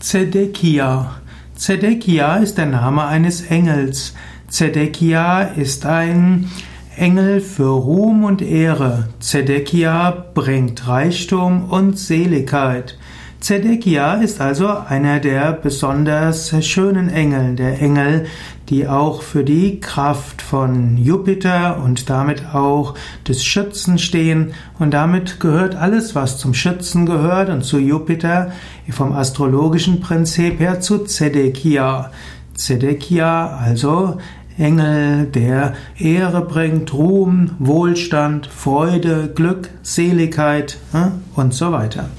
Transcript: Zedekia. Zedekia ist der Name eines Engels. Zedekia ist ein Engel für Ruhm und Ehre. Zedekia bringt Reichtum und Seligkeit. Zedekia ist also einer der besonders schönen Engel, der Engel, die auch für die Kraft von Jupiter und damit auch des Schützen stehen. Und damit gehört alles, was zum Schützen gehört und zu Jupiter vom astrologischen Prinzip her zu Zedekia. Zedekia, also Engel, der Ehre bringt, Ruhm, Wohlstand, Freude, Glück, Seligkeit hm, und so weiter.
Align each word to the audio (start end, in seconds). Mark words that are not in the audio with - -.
Zedekia. 0.00 1.20
Zedekia 1.56 2.36
ist 2.36 2.56
der 2.56 2.64
Name 2.64 3.04
eines 3.04 3.42
Engels. 3.42 4.14
Zedekia 4.48 5.42
ist 5.42 5.84
ein 5.84 6.50
Engel 6.96 7.42
für 7.42 7.68
Ruhm 7.68 8.24
und 8.24 8.40
Ehre. 8.40 9.10
Zedekia 9.20 10.24
bringt 10.32 10.88
Reichtum 10.88 11.64
und 11.64 11.98
Seligkeit. 11.98 12.98
Zedekia 13.40 14.16
ist 14.16 14.38
also 14.42 14.68
einer 14.68 15.18
der 15.18 15.54
besonders 15.54 16.54
schönen 16.64 17.08
Engel, 17.08 17.56
der 17.56 17.80
Engel, 17.80 18.26
die 18.68 18.86
auch 18.86 19.22
für 19.22 19.44
die 19.44 19.80
Kraft 19.80 20.42
von 20.42 20.98
Jupiter 20.98 21.82
und 21.82 22.10
damit 22.10 22.54
auch 22.54 22.94
des 23.26 23.42
Schützen 23.42 23.98
stehen. 23.98 24.52
Und 24.78 24.92
damit 24.92 25.40
gehört 25.40 25.74
alles, 25.74 26.14
was 26.14 26.36
zum 26.36 26.52
Schützen 26.52 27.06
gehört 27.06 27.48
und 27.48 27.64
zu 27.64 27.78
Jupiter 27.78 28.52
vom 28.90 29.12
astrologischen 29.12 30.00
Prinzip 30.00 30.60
her 30.60 30.80
zu 30.80 30.98
Zedekia. 30.98 32.10
Zedekia, 32.54 33.56
also 33.56 34.18
Engel, 34.58 35.24
der 35.24 35.72
Ehre 35.98 36.42
bringt, 36.42 36.92
Ruhm, 36.92 37.52
Wohlstand, 37.58 38.48
Freude, 38.48 39.32
Glück, 39.34 39.70
Seligkeit 39.82 40.76
hm, 40.92 41.22
und 41.34 41.54
so 41.54 41.72
weiter. 41.72 42.10